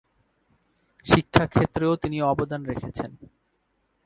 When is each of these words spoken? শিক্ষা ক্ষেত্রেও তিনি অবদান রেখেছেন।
শিক্ষা 1.05 1.45
ক্ষেত্রেও 1.47 1.93
তিনি 1.95 2.17
অবদান 2.21 2.61
রেখেছেন। 2.65 3.11